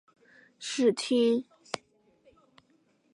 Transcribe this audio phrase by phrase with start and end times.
[0.03, 0.07] 音乐
[0.57, 1.45] 试听